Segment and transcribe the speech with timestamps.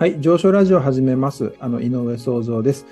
[0.00, 1.54] はい、上昇ラジオを始めます。
[1.60, 2.86] あの、井上創造です。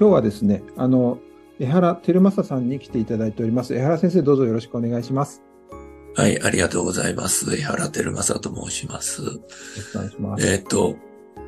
[0.00, 1.18] 今日はですね、あの、
[1.60, 3.74] 江原照正さんに来ていただいております。
[3.74, 5.42] 江原先生、どうぞよろしくお願いします。
[6.16, 7.54] はい、ありがとうございます。
[7.54, 9.20] 江原照正と申します。
[9.20, 10.46] よろしくお願いします。
[10.46, 10.96] えっ、と、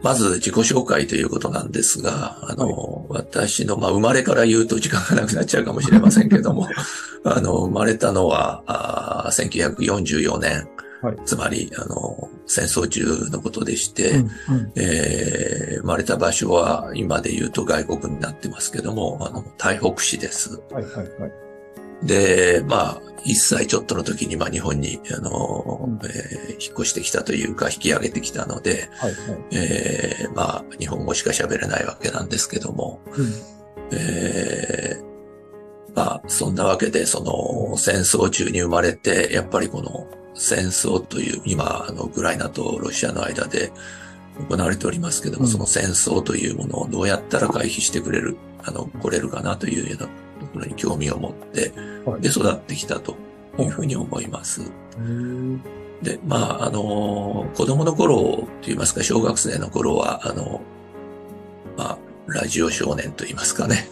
[0.03, 6.69] まず自己紹介ということなんですが、あの、私の、まあ、生まれから言うと時間がなくなっちゃうかもしれませんけども、
[7.25, 9.49] あの、生まれたのは、あー
[9.79, 10.69] 1944年、
[11.03, 20.61] はいつまり、あの、戦争中のことでして、うんうんえー生まれた場所は今で言うと外国になってますけども、あの、台北市です。
[20.73, 21.33] はいはいはい。
[22.03, 29.39] で、まあ、一歳ちょっとの時に、まあ、日本に、あの、うんえー引っ越してきたというか、引き上げてきたので、はいはい。
[29.53, 33.27] えーまあ、日本語しか喋れないわけなんですけども、うん
[33.93, 34.96] えー
[35.97, 43.73] まあ、そんなわけで、その、戦争中に生まれて、やっぱりこの、戦争という、今、あの、ウクライナとロシアの間で
[44.51, 45.51] 行われておりますけども、うん。
[45.51, 50.07] その戦争というものをどうやったら回避してくれる、あの、来れるかなというようなと
[50.53, 51.73] ころに興味を持って、
[52.05, 52.21] はい。
[52.21, 53.17] で、育ってきたと
[53.59, 54.71] いうふうに思います。
[54.99, 55.63] うん
[56.03, 60.61] で、まあ、あの、子供の頃といいますか、小学生の頃は、あの、
[61.79, 63.89] まあ、ラジオ少年といいますかね、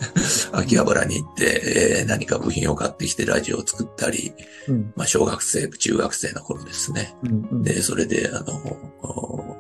[0.53, 4.33] 秋葉原に行って、えー何か部品を買ってきてラジオを作ったり、
[4.69, 4.93] うん。
[4.97, 7.15] まあ、小学生、中学生の頃ですね。
[7.23, 7.63] うんうん。
[7.63, 8.61] で、それで、あの、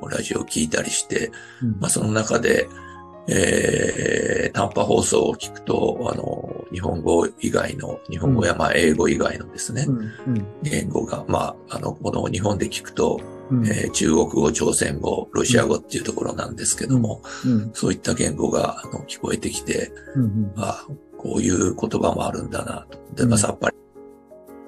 [0.03, 1.31] おラジオを聞いたりして、
[1.63, 1.71] うん。
[1.81, 2.69] まあ、その中で、
[3.29, 10.47] えー、短波放送を聞くと、あの、日本語以外の、日本語やまあ英語以外のですね、うんうん。
[10.63, 13.67] 言語が、まあ、あの、この日本で聞くと、うん。
[13.67, 17.71] えー中国語、朝鮮語、ロシア語っていうところなんですけども、うん。
[17.75, 22.99] そういった言語があの聞こえてきて、うんあこういう言葉もあるんだなと。
[23.15, 23.77] で、まあ、さっぱり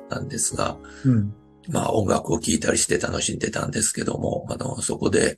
[0.08, 1.34] なんですが、うん。
[1.68, 5.36] まあ、音楽を聴いたりして楽しんでたんですけども、あの、そこで、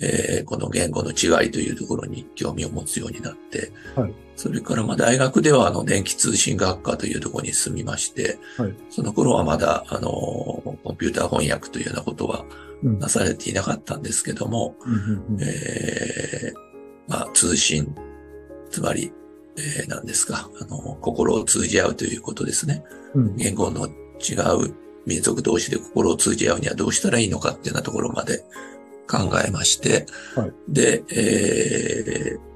[0.00, 4.14] えーこの言語の違いというところに興味を持つようになって、はい。
[4.36, 8.74] それからまあ大学ではあの電気通信学科というところに進みまして、はい。
[8.90, 12.44] その頃はまだあのコンピューター翻訳というようなことは
[12.82, 12.98] うん。
[13.00, 14.76] なされていなかったんですけども、
[17.08, 17.94] まあ通信、
[18.70, 19.12] つまり、
[19.56, 22.84] えー何ですか、あの、心を通じ合うということですね。
[23.14, 23.36] うん。
[23.36, 24.34] 言語の違
[24.68, 24.74] う
[25.06, 28.44] 民族同士で心を通じ合うにはどうしたらいいのかっていうようなところまで
[29.08, 30.52] 考えまして、はい。
[30.68, 32.48] で、えー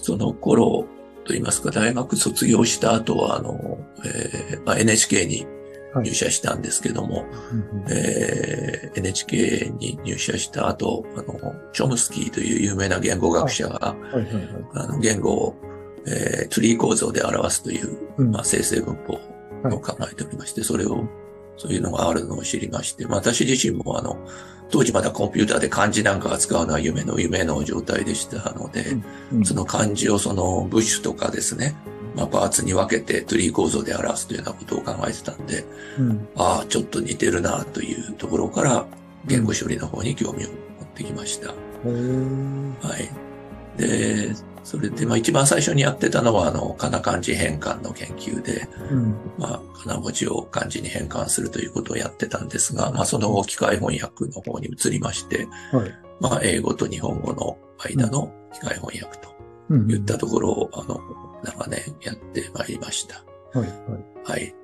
[0.00, 0.86] その頃
[1.24, 5.44] といいますか、大学卒業した後は、あの、えーまあ、NHK に
[5.96, 14.14] 入社したんですけども、うんえー NHK に入社した後、あの、チョムスキーという有名な言語学者が、はい。
[14.14, 14.24] はい。
[14.24, 14.48] はい。
[14.74, 15.54] あの、言語を、
[16.06, 18.30] えーツリー構造で表すという、うん。
[18.30, 19.14] まあ、生成文法
[19.76, 21.04] を考えておりまして、それを、
[21.58, 24.16] そういうのがあるのを知りまして、まあ私自身もあの、
[24.70, 28.96] 当時まだコンピューターで漢字なんか扱うのは夢の夢の状態でしたので、
[29.32, 31.74] うんその漢字をそのブッシュとかですね、
[32.14, 35.64] まあパーツに分けてツリー構造で表すというようなことを考えてたんで、
[35.98, 38.86] うんああ、ちょっと似てるなというところから、
[39.26, 40.54] 言語処理の方に興味を持
[40.84, 41.48] ってきました。
[41.48, 41.54] は
[42.98, 43.10] い。
[43.78, 44.34] で、
[44.68, 59.34] それで、まあ一番最初にやってたのは、あの、かな漢字変換の研究で、うんまあ、かな文字を漢字に変換するということをやってたんですが、まあその後機械翻訳の方に移りまして、はいまあ英語と日本語の間の機械翻訳と
[59.70, 61.00] うん言ったところを、あの、
[61.42, 63.24] 長年やってまいりました。
[63.58, 64.54] はいはいはい。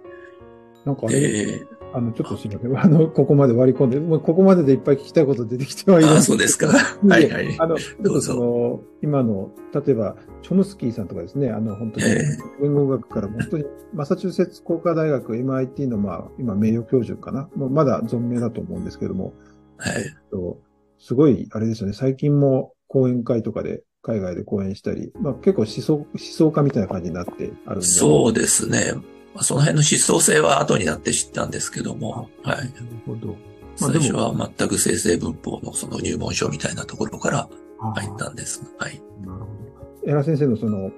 [0.85, 1.63] なんかあので、
[1.97, 2.77] あの、ちょっとすみません。
[2.77, 6.67] あの、ここまで割り込んで、もうここまででいっぱい聞きたいこと出てきてはいるんあですそうですか。
[7.05, 7.57] ではいはい。
[7.57, 12.23] あの、ちょっとどうぞその、今の、例えば、チョムスキーさんとかですね、あの、本当にええ、
[12.61, 17.49] 言語学から、本当に、マサチューセッツ工科大学 MIT の、まあ、今、名誉教授かな。
[17.55, 19.33] もうまだ存命だと思うんですけども、
[19.77, 19.95] はい。
[20.33, 20.59] と
[20.99, 27.87] すごい、あれですよね、最近も講演会とかで、海外で講演したり、まあ、結構思想、思想家みたいな感じになってあるんで。
[27.87, 28.95] そうですね。
[29.35, 32.57] まあその辺の思想性は後になって知ったんですけども、はい。
[32.57, 32.71] なる
[33.05, 33.37] ほど。
[33.81, 37.49] まあで最も初は全く生成文法のその入門書みたいなところから
[37.81, 38.63] あ入ったんです。
[38.79, 39.03] はい。
[39.25, 39.65] なるほど。
[40.07, 40.91] エラ先生のその、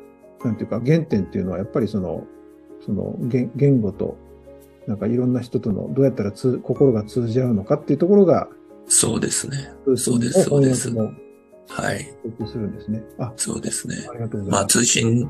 [0.44, 2.24] なんていうか、原点っていうのは、やっぱりその、
[2.84, 4.16] その言言語と、
[4.86, 8.48] なんかいろんな人との、どうやったら通心が通じ合うのかっていうところが、
[8.88, 9.72] そうですね。
[9.84, 10.90] 通そうですそうです
[11.68, 12.14] はい。
[12.46, 13.02] するんですね。
[13.18, 13.96] あ、そうですね。
[14.08, 14.78] ありがとうございまあます。
[14.78, 15.28] 通信、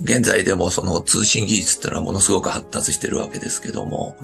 [0.00, 4.16] 現在でもその通信技術ってのはものすごく発達してるわけですけども、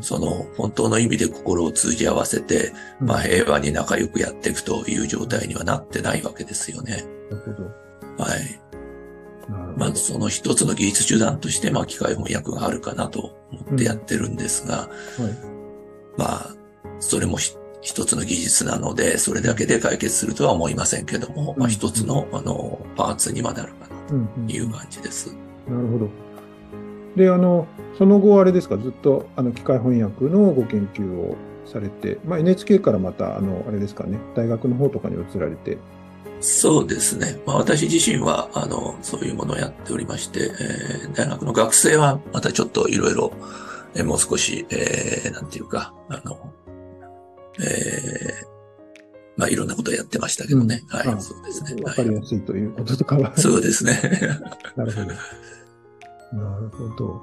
[0.00, 7.04] その本当の意味で心を通じ合わせて、まあ平和に仲良くやっていくという状態にはなってないわけですよね。
[7.30, 7.64] なるほど。
[8.22, 8.60] はい。
[9.76, 14.88] まあその一つの技術手段として、まあ機械翻訳があるかなと思ってやってるんですが、はい。
[16.16, 16.54] まあ、
[17.00, 23.93] それもし一つの技術なので、それだけで解決するとは思いませんけども、まあ一つの、あの、パーツにはなるかなと
[24.48, 25.34] いう感じです。
[25.68, 26.08] なるほど。
[27.16, 27.66] で、あの、
[27.96, 31.36] その後あれですか、ずっとあの機械翻訳のご研究を
[31.66, 35.78] されて、まあ、NHK からまた、あの、あれですかね、大学の方とかに移られて。
[36.40, 37.40] そうですね。
[37.46, 43.32] まあ、私自身は、あの、そういうものをやっておりまして、えー、大学の学生はまたちょっといろいろ、
[43.94, 46.52] えー、もう少し、えー、なんていうか、あの、
[47.60, 47.93] えー、
[49.44, 50.82] まあ、いろんなことをやってましたけどね。
[50.90, 51.82] うん、はい、そうですね。
[51.82, 53.32] わかりやすいということとかは。
[53.36, 53.92] そうですね。
[54.74, 55.06] なるほど。
[55.06, 57.22] なるほど。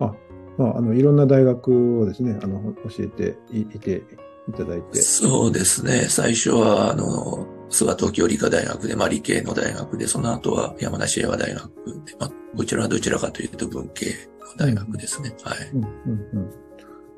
[0.00, 0.14] あ、
[0.56, 4.02] まあ、あの、いろんな大学をですね、あの、教えていて
[4.48, 5.02] いただいて。
[5.02, 6.06] そうですね。
[6.08, 11.62] 最初は、あの、諏訪東京理科大学で、まあ理系の大学で、その後は山梨平和大学
[12.06, 14.06] で、まあ、こちらはどちらかというと文系
[14.40, 15.36] の大学ですね。
[15.44, 15.70] はい。
[15.74, 15.88] うんうん
[16.32, 16.50] うん。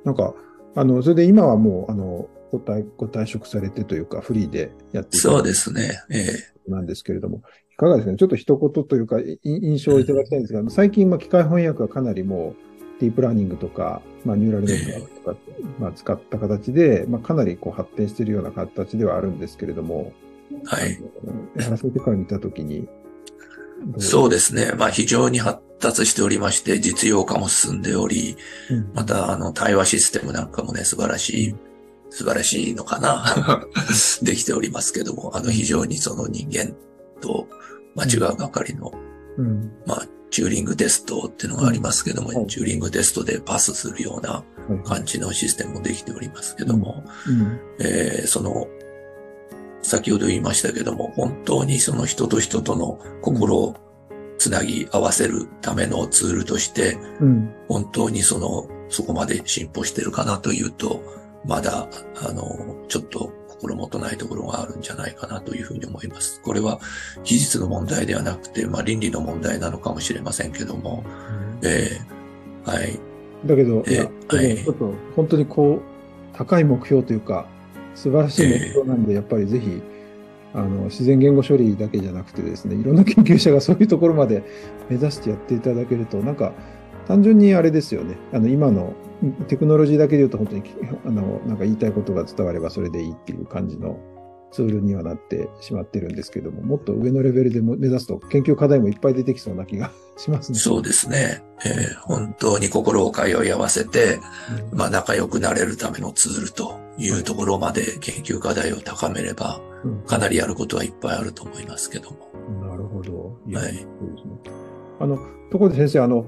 [0.04, 0.34] なんか、
[0.74, 6.02] あの、それで今はもう、あの、ご退、ご退職されてというか、フリーでやっていそうですね。
[6.10, 6.26] え
[6.68, 15.36] えなんですけれども、いかがですかねちょっと一言というか、印象をいただきたいんですが、うん、最近、まあ、機械翻訳はかなりもう、ディープラーニングとか、まあ、ニューラルネットワークとか、
[15.80, 20.12] まあ、使った形で、まあ、かなりこう発展しているような形ではあるんですけれども、
[20.64, 21.00] はい。
[21.56, 22.86] やらせてから見たときに。
[23.98, 24.72] そうですね。
[24.78, 28.36] まあ、非常に発達しておりまして、実用化も進んでおり、
[28.70, 31.54] うん、また、あの、対話システムなんかもね、素晴らしい、
[32.12, 33.66] 素晴らしいのかな。
[34.22, 36.74] できておりますけども、あの、非常にその人間
[37.22, 37.48] と
[37.96, 38.92] 間違うばかりの、
[39.38, 44.44] うん、まあ、チューリングテストっていうのがありますけども、うん、チューリングテストでパスするような
[44.84, 47.02] 感じのシステムもできておりますけども、
[47.80, 48.66] えー、その、
[49.82, 53.76] 先ほど言いましたけども、本当にその人と人との心を
[54.38, 56.98] つなぎ合わせるためのツールとして、
[57.68, 66.40] 本当にその、そこまで進歩してるかなというと、まだ、あの、ちょっと心もとないところがあるんじゃないかなというふうに思います。
[66.42, 66.80] これは
[67.24, 71.04] 技術の問題ではなくて、まあ倫理の問題なのかもしれませんけども、
[71.62, 72.98] うん、えー、はい。
[73.46, 77.46] だけど、えー、はい、ちょっと本当にこう、高い目標というか、
[77.94, 79.82] 素晴らしい目標なんで、やっぱりぜひ、
[80.54, 84.42] あの、自然言語処理だけじゃなくてですね、いろんな研究者がそういうところまで
[84.88, 86.52] 目指してやっていただけると、なんか、
[87.06, 88.16] 単純にあれですよね。
[88.32, 88.94] あの、今の
[89.48, 90.62] テクノロジーだけで言うと本当に、
[91.06, 93.98] あの、なんか言いたいことが伝わればそれでいいっていう感じの
[94.52, 100.58] ツールにはなってしまってるんですけども、もっと上のレベルでも目指すと研究課題もいっぱい出てきそうな気がしますね。
[100.58, 101.42] そうですね。
[101.64, 104.18] えー、本当に心を通い合わせて、
[104.72, 109.60] うん、まあ仲良くなれるためのツールというところまで研究課題を高めれば、
[110.06, 112.30] かなりやることはいっぱいあると思いますけども。
[112.68, 113.38] なるほど。
[113.46, 113.64] いはい。
[113.64, 114.52] そうですね。
[115.00, 115.16] あの、
[115.50, 116.26] ところで先生、あの、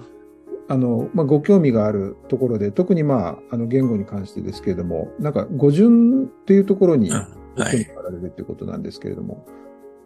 [0.68, 7.24] あの、まあ、ご興味があるところで、特にまあ、あの、言語に関してですけれども、なんか、語順っていうところに、ご興
[7.56, 9.46] 味があられるっていうことなんですけれども。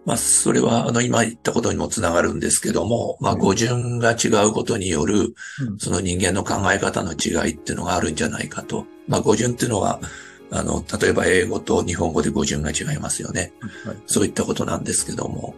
[0.04, 5.34] まあ、それは、あの、今言ったことにもつながるんですけども、まあ、語順が違うことによる、
[5.78, 8.86] その人間の考え方の違いっていうのがあるんじゃないかと。
[9.06, 10.00] まあ、語順っていうのは、
[10.50, 13.52] あの、例えば英語と日本語で語順が違いますよね。
[13.84, 15.54] はい、そういったことなんですけども。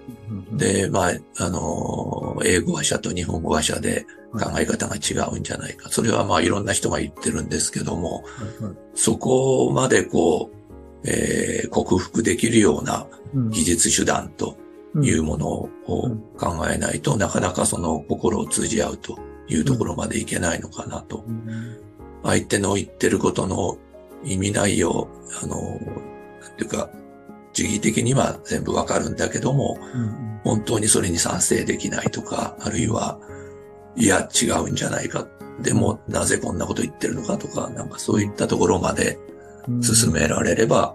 [0.52, 5.88] で、まあ、あの、英語話者と日本語話者で考え方が違うんじゃないか。
[5.90, 8.24] それはまあいろんな人が言ってるんですけども、
[8.94, 13.06] そこまでこう、えー、克服できるような
[13.50, 14.56] 技術手段と
[15.02, 19.18] いうものを考えないと、なかなかその心を通じ合うと
[19.48, 21.24] いうところまでいけないのかなと。
[22.22, 23.78] 相手の言ってることの
[24.24, 25.08] 意味内容、
[25.42, 25.56] あの、
[26.40, 26.90] なんていうか、
[27.52, 33.18] 時義的には全部わかるんだけども、うん、本当にそれに賛成できないとか、あるいは、
[33.96, 35.26] いや、違うんじゃないか。
[35.60, 39.18] でも、なぜこんなこと言ってるのかとか、なんかそういったところまで
[39.82, 40.94] 進められれば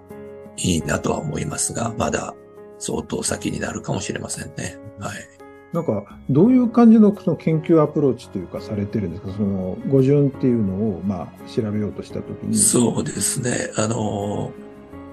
[0.57, 2.33] いいなとは思いますが、まだ
[2.79, 4.77] 相当先になるかもしれませんね。
[4.99, 5.34] はい。
[5.75, 9.33] なんか、どういう感じのその研究アプローチというかされてるんですか？
[9.33, 12.55] その語順っていうのを、まあ、調べようとしたときに。
[12.57, 13.69] そうですね。
[13.77, 14.51] あの、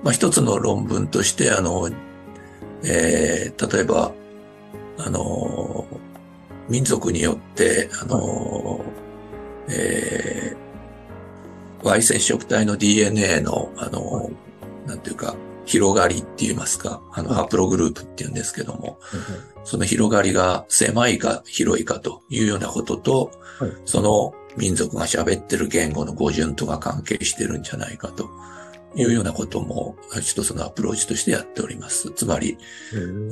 [0.05, 1.91] まあ、一つの論文として、あの、
[2.85, 4.13] えー、例えば、
[4.99, 5.87] あの、
[6.69, 8.83] 民族によって、あの、はい、
[9.69, 14.31] えー、Y 染色体の DNA の、あの、はい、
[14.87, 18.99] なんていうか、広がりって言いますか、あの、ハプログループって言うんですけども、
[19.65, 23.31] その広がりが狭いか広いかというようなことと、
[23.85, 28.29] その民族が喋ってる言語の語順とか関係してるんじゃないかと
[28.95, 32.11] いうようなことも一つのアプローチとしてやっております。
[32.11, 32.59] つまり、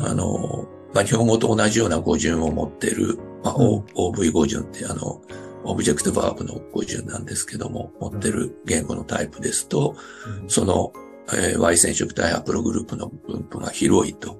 [0.00, 5.20] あの、まあ、日本語と同じような語順を持っている、まあ、OV 語順ってあの、
[5.62, 9.94] オブジェクトバーブの語順なんですけども、持ってる言語のタイプですと、
[10.48, 10.92] その
[11.32, 14.38] えー、Y 染色体ハプログループの分布が広いと、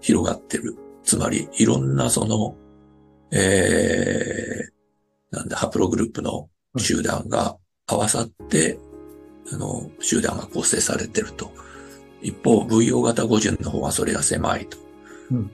[0.00, 0.76] 広がってる。
[1.02, 2.56] つまり、いろんなその、
[3.32, 8.78] えー、なんだ、ハプログループの集団が合わさって、
[9.52, 11.50] あの、集団が構成されてると。
[12.22, 14.78] 一方、VO 型語順の方がそれが狭いと。
[15.30, 15.50] うん、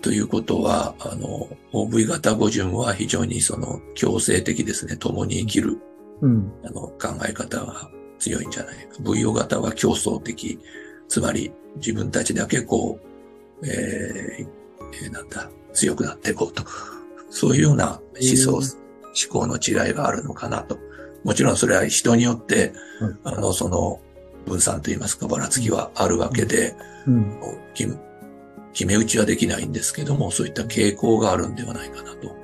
[0.00, 5.78] ということは、あの、OV 型語順は非常にその強制的ですね、共に生きる、
[6.20, 8.96] うん、あの考え方が強いんじゃないか。
[9.00, 10.58] VO 型は競争的。
[11.08, 12.98] つまり自分たちだけこ
[13.62, 14.46] う、えー、
[14.92, 16.62] えー、なんだ、強くなっていこうと。
[17.30, 18.62] そういうような思想、思
[19.30, 20.78] 考の違いがあるのかなと。
[21.24, 22.72] もちろんそれは人によって、
[23.24, 24.00] あの、その、
[24.46, 26.74] 分散といいますか、ばらつきはあるわけで、
[27.06, 27.38] うん
[28.74, 32.34] 決め打ちはできないんですけども、そういった傾向があるんではないかなと。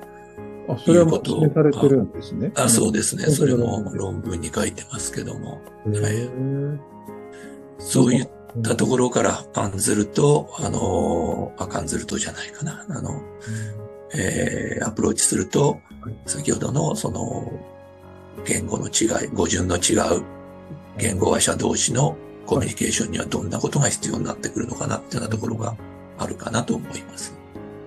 [0.67, 2.51] あ、それはもう示されてるんですね。
[2.55, 3.23] あそうですね。
[3.25, 5.59] それも論文に書いてますけども。
[5.85, 6.29] はい、
[7.79, 8.29] そういっ
[8.63, 12.85] たところから案ずると、あの、あ、感ずるとじゃないかな。
[12.89, 13.21] あの、
[14.15, 15.79] えー、アプローチすると、
[16.25, 17.51] 先ほどのその、
[18.45, 20.23] 言語の違い、語順の違う
[20.99, 25.75] 言語話者同士のコミュニケーションにはどんなことが必要になってくるのかなっていうようなところが
[26.17, 27.33] あるかなと思います。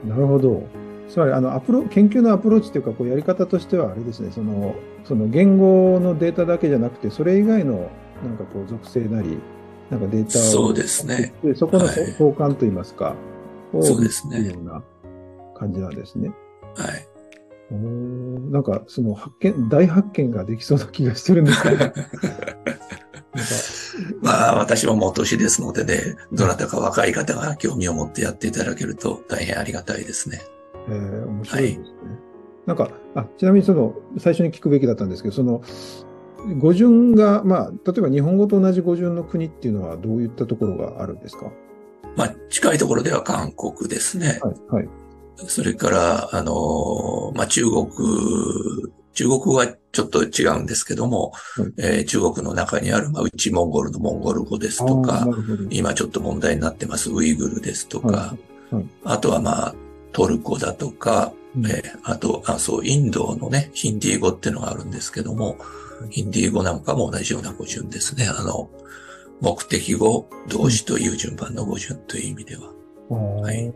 [0.04, 0.66] なるほど。
[1.09, 7.90] つまり、あの、アプロ、研究のアプローチというか、こう、やり方としては、あれですね、その、その言語のデータだけじゃなくて、それ以外の、
[8.25, 9.38] なんかこう、属性なり、
[9.93, 10.43] なんかデータを。
[10.43, 11.35] そうですね。
[11.55, 13.15] そこの交換といいますか、
[13.73, 14.43] はい、そうですね。
[14.49, 14.83] ような
[15.55, 16.31] 感じなんですね。
[16.75, 17.07] はい。
[17.71, 21.77] おなんか、その発見、大発見ができそうな気がしてるんですけど。
[24.23, 30.41] まあ、私はもう年ですのでね、どなたか若い方が興味を持ってやっていただけると大変ありがたいですね。
[30.89, 31.85] ええー、面白いですね。
[31.85, 31.89] はい、
[32.67, 35.61] なんか、あ、ちなみにその、最初に聞くべきだったんですけど、その、
[36.59, 41.51] 語順が、まあ、例えば日本語と同じ語順の国っていうのはどういったところがあるんですか？
[42.17, 44.41] まあ、近いところでは韓国ですね。
[44.43, 44.75] はい。
[44.77, 44.89] はい、
[45.47, 47.87] それから、あの、まあ、中国
[49.15, 55.27] 中国語はちょっと違うんですけども、はい、えー、中国の中にある、まあ、内モンゴルのモンゴル語ですとか、
[55.71, 58.37] 今ちょっと問題になってますウイグルですとか、は
[58.73, 59.75] いはい、あとはまあ、
[60.13, 65.59] トルコだとか、うん、えー、あと、あ、そう、インドのね、ヒンディー語っていうのがあるんですけども、
[66.11, 68.27] ヒンディー語なんかも同じような語順ですね。
[68.27, 68.71] あの、
[69.41, 72.73] 目的語、動詞という順番の語順という意味では。
[73.11, 73.57] うん、はい。
[73.59, 73.71] へ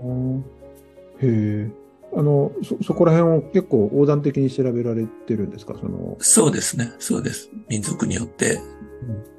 [1.22, 1.70] え。
[2.14, 5.74] あの、そ、そこら辺を結構横断的に調べられてるんですか？
[5.78, 6.16] その。
[6.20, 6.92] そうですね。
[6.98, 7.50] そうです。
[7.68, 8.60] 民族によって、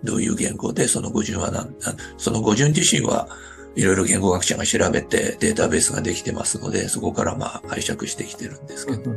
[0.04, 1.74] どういう言語でその語順は何、
[2.18, 3.28] その語順自身は
[3.76, 9.12] いろいろ言語学者が調べてデータベースができてますので、そこからまあ解釈してきてるんですけど。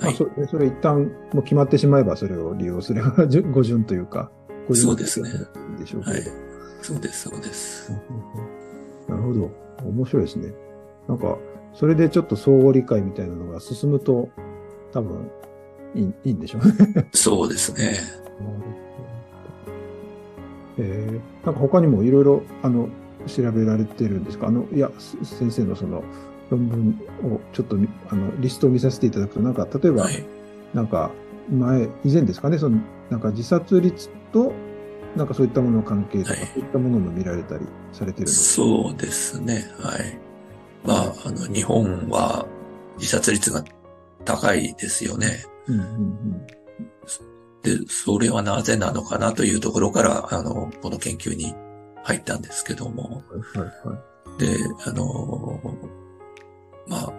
[0.00, 3.10] はい、それそれ一旦もう決まってしまえばそれを利用すれば
[3.52, 4.30] 語順というか、
[4.72, 5.28] そうですね。
[5.78, 6.22] でしょうはい。
[6.82, 7.92] そうです、そうです。
[9.08, 9.50] なるほど。
[9.84, 10.52] 面白いですね。
[11.08, 11.36] なんか、
[11.74, 14.28] それでちょっと相互理解みたいなのが進むと、
[14.92, 15.30] 多分
[15.94, 17.92] いいいいんでしょうね そうですね。
[20.78, 22.88] えー、なんか他にもいろいろ、あの、
[23.26, 24.48] 調べられてるんですか？
[24.48, 24.90] あの、いや、
[25.22, 26.02] 先生のその
[26.52, 27.00] 論文
[27.34, 27.76] をちょっと、
[28.10, 30.24] あの、リストを見させていただくと、なんか、例えば、はい、
[30.74, 31.10] なんか、
[31.50, 32.78] 前、以前ですかね、その、
[33.10, 34.52] なんか自殺率と、
[35.16, 38.66] なんかそういったものの関係とか、はい、そういったものも見られたりされてるんですか？
[38.66, 40.18] そうですね、はい。
[40.84, 42.46] まあ、あの、日本は
[42.98, 43.64] 自殺率が
[44.24, 45.44] 高いですよね。
[45.66, 46.46] うんうんうん、
[47.62, 51.54] で、それはなぜなのかなというところから、あの、この研究に
[52.02, 53.22] 入ったんですけども。
[53.54, 53.98] はいは
[54.38, 54.56] い、で、
[54.86, 55.60] あの、
[56.92, 57.12] まあ、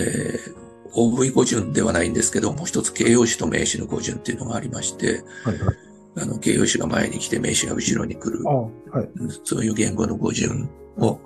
[0.00, 5.76] えー、OV 語順ではないんですけども、一つ形容詞と名詞の語順っていうのがありまして、はいはい、
[6.16, 8.68] あの形容詞が前に来て名詞が後ろに来る、は
[9.02, 9.08] い、
[9.44, 11.20] そういう言語の語順を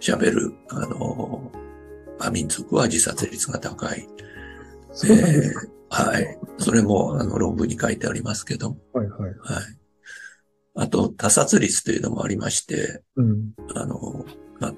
[0.00, 1.50] 喋る、あの、
[2.20, 4.06] まあ、民族は自殺率が高い。
[5.04, 5.52] えー、
[5.90, 6.38] はい。
[6.58, 8.76] それも、あの、論文に書いてありますけど。
[8.92, 9.20] はいはい。
[9.22, 9.34] はい。
[10.76, 14.24] あと、他殺率というのもありまして、うん、あの、
[14.60, 14.74] まあ、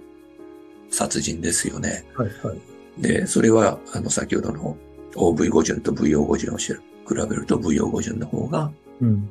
[0.91, 2.05] 殺人ですよね。
[2.15, 3.03] はいはい。
[3.03, 4.77] で、それは、あの、先ほどの
[5.15, 6.75] OV 語順と VO 語順を比
[7.09, 8.71] べると VO 語順の方が、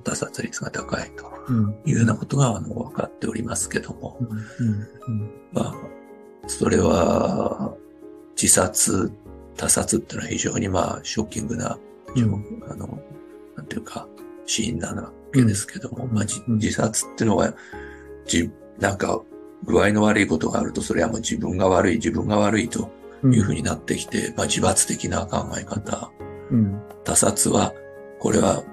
[0.04, 1.52] 他殺率が高いと
[1.86, 4.20] いうようなことが、あの、分かっておりますけども、
[5.52, 5.76] まあ、
[6.48, 7.74] それは、
[8.42, 9.12] 自殺、
[9.58, 11.78] 他殺っていうのは非常にまあ、ショッキングな、
[12.16, 13.00] うん、あの、
[13.56, 14.08] なんていうか、
[14.46, 17.54] シーンなわけですけども、うん、まあ、自殺っていうのは、
[18.26, 18.50] じ、
[18.80, 19.22] なんか、
[19.64, 22.92] 具合の悪いことがあると、それはもう自分が悪い、自分が悪いと
[23.24, 26.12] いうふうになってきて、まあ、自罰的な考え方。
[27.04, 27.74] 他殺は、
[28.20, 28.64] これは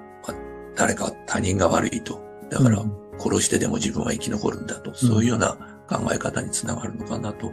[0.75, 2.21] 誰か他人が悪いと。
[2.49, 2.83] だから、
[3.17, 5.57] 殺してでも自分は生き残るんだと、そういうような
[5.89, 7.51] 考え方につながるのかなと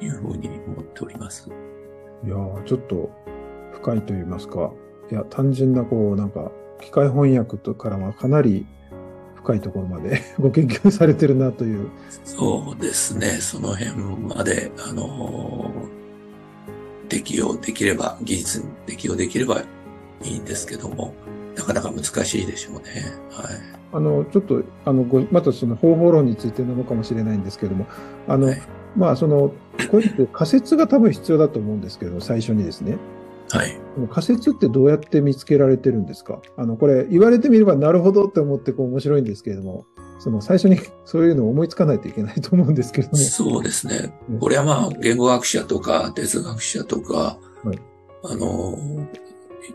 [0.00, 1.48] いうふうに思っております。
[2.24, 3.10] いやちょっと
[3.72, 4.72] 深いと言いますか、
[5.10, 8.66] いや、単純なこう、なんか、機械翻訳とからはかなり
[9.42, 11.88] 深いところまで ご研究されてるなという。
[12.24, 13.26] そうですね。
[13.40, 13.92] その辺
[14.34, 19.62] まで、あのー、適用できれば、技術に適用できれば
[20.22, 21.14] いいんですけども、
[21.56, 22.82] なかなか難しいでしょうね。
[23.30, 23.82] はい。
[23.92, 27.86] あの、ちょっと、あの、ごまたその方法論についてなのかもしれないんですけども、
[28.26, 28.62] あの、はい、
[28.96, 29.52] まあ、その、
[29.90, 32.96] こういう仮説が多分必要だと思うんですけど、最初にですね。
[33.52, 33.78] はい。
[34.10, 36.40] 仮説ってどうやって見つけられてるんですか？
[36.56, 39.84] あの、これ言われてみればなるほどって思ってこう面白いんですけれども、
[40.18, 43.18] その最初に そういうのを思いつかないといけないと思うんですけれども。
[43.18, 44.14] そうですね。
[44.40, 47.78] これはまあ、言語学者とか哲学者とか、はい、
[48.24, 48.78] あの、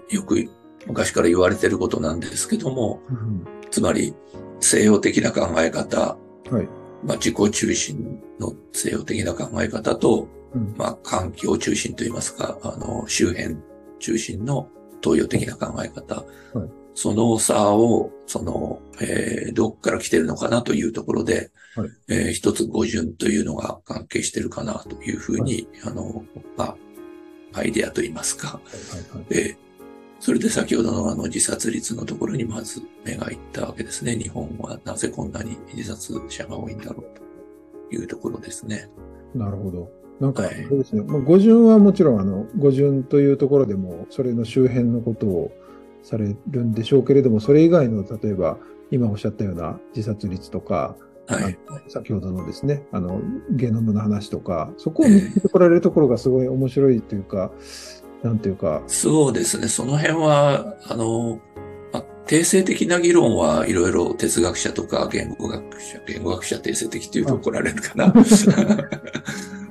[0.10, 0.50] よく
[0.88, 4.16] 昔から言われてることなんですけども、うん、つまり
[4.60, 6.18] 西洋的な考え方、
[6.50, 6.68] はい、
[7.06, 13.58] まあ、自己中心の西洋的な考え方と、うん、まあ、環境中心といいますか、あの、周辺
[14.00, 14.70] 中心の
[15.02, 16.16] 東洋的な考え方、
[16.54, 26.26] はい、その差を、その、えー、どっから来てるのかなというところで、はい、えー、一つ語順というのが関係してるかなというふうに、はい、あの、
[26.56, 29.68] まあ、アイデアといいますか、はいはいはい、えー
[30.20, 34.16] それで先ほどのあの自殺率のところにまず目がいったわけですね。
[34.16, 38.90] 日本はなぜこんなに自殺者が多いんだろうというところですね。
[39.36, 39.90] なるほど。
[40.20, 41.02] なんか、そうですね。
[41.02, 45.52] はい、語順はもちろん、あの、語順というところでも、それの周辺のことを
[46.02, 48.58] されるんでしょうけれども、それ以外の、例えば、
[48.90, 50.96] 今おっしゃったような自殺率とか、
[51.28, 51.58] はい、
[51.90, 53.22] 先ほどのですね、あの、
[53.52, 57.52] ゲノムの話とか、そこを見つけてこられるところがすごい面白いというか、
[58.24, 58.82] えー、なんていうか。
[58.88, 59.68] そうですね。
[59.68, 61.42] その辺は、あの、
[61.92, 68.14] まあ、定性的な議論はいろいろ哲学者とか言語学者、言語学者定性的っていうと怒られるかな。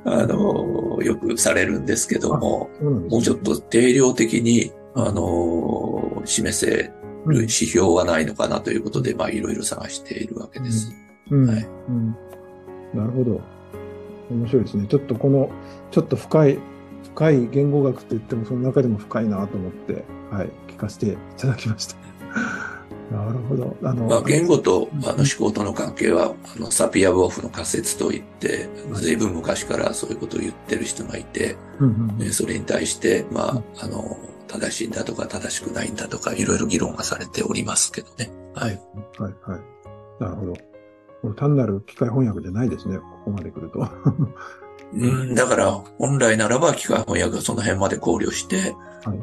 [0.09, 6.93] あの、よくされるんですけども、ね、もうちょっと定量的に、あの、示せ
[7.27, 10.93] る指標はないのかなということで、まあ、いろいろ探しているわけです。
[11.31, 12.17] うん、はい、うん。
[12.95, 13.41] なるほど。
[14.31, 14.87] 面白いですね。
[14.89, 15.51] ちょっとこの、
[15.91, 16.59] ちょっと深い、
[17.13, 21.97] 深い言語学といっても、その中でも深いなと思って、はい、聞かせていただきました。
[23.11, 23.77] なるほど。
[23.83, 31.57] あの、まあ、言語とあの思考との関係は、あの、サピアボーフの仮説といって、随分昔からそういうことを言ってる人がいて、
[32.33, 38.31] それに対して、まあ、あの、正しいんだとか正しくないんだとか、いろいろ議論がされておりますけどね。
[38.55, 38.81] はい。
[39.19, 39.61] はい、はい。
[40.21, 40.53] なるほど。
[41.23, 42.99] これ単なる機械翻訳じゃないですね。
[42.99, 43.89] ここまで来ると。
[44.95, 48.75] うん、だから、本来ならば機械翻訳はその辺まで考慮して、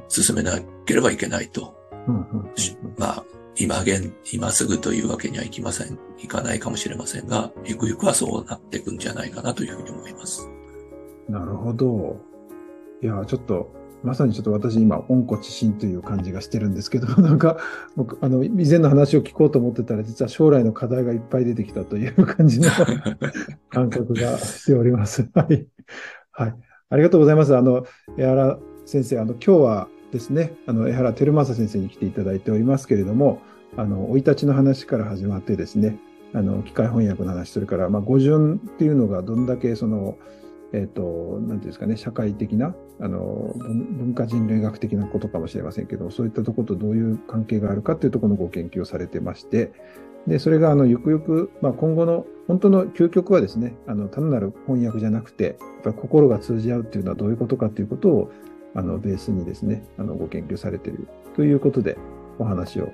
[0.10, 1.76] 進めなければいけないと。
[2.98, 3.24] まあ、
[3.56, 10.50] 今現、今すぐというわけにはいきません、いかないかもしれませんが、ゆくゆくはそうなっていくんじゃないかなというふうに思います。
[11.30, 12.18] なるほど。
[13.02, 13.72] いや、ちょっと、
[14.04, 17.58] まさにちょっと私今、温故知新という感じがしてるんですけど、 なんか、
[17.96, 22.70] 僕、あの、以前の話を聞こうと思ってたら、実は将来の課題がいっぱい出てきたという感じの
[23.70, 25.30] 感覚がしております。
[25.34, 25.68] はい。
[26.32, 26.56] はい。
[26.90, 27.56] ありがとうございます。
[27.56, 27.86] あの、
[28.18, 33.42] 江原先生、あの、今日は、ですね、あの、江原照正先生に来ていただいておりますけれども、
[33.76, 35.98] あの、生い立ちの話から始まってですね、
[36.34, 40.18] あの、機械翻訳の話、それから、まあ、語順っていうのがどんだけその、
[40.72, 49.72] えっ、ー、と、なんていうんですかね、社会的な、あの、文化人類学的なことかもしれませんけど、そういったとことどういう関係があるかっていうところのご研究をされてまして、
[50.28, 58.32] で、それが、あの、ゆくゆく、まあ、今後の、本当の究極はですね、あの、単なる翻訳じゃなくて、やっぱり心が通じ合うっていうのはどういうことかっていうことを、
[58.76, 61.98] あの、ベースにですね、あの、ご研究されているということで、
[62.40, 62.92] お話を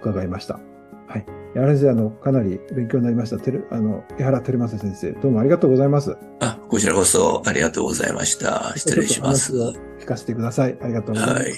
[0.00, 0.58] 伺いました。
[1.06, 1.26] はい。
[1.54, 3.38] やはりあの、かなり勉強になりました。
[3.38, 6.16] てる、あの、江原照正先生、どうもありがとうございます。
[6.40, 8.72] あ、こちらこそありがとうございました。
[8.76, 9.52] 失礼します。
[10.00, 10.78] 聞かせてください。
[10.80, 11.42] ありがとうございます。
[11.42, 11.52] はい。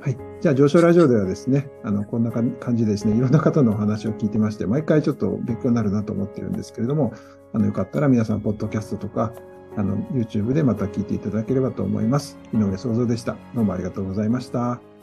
[0.00, 0.18] はい。
[0.40, 7.14] じゃあ、上昇ラジオではですね、あの、こんな感じでですね、いろんな方のお話を聞いてまして、毎回ちょっと勉強になるなと思ってるんですけれども、
[7.52, 9.32] あの、よかったら皆さん、ポッドキャストとか、
[9.76, 12.38] あの、YouTube でまた聞いていただければと思います。
[12.52, 13.36] 井上創造でした。
[13.54, 14.93] どうもありがとうございました。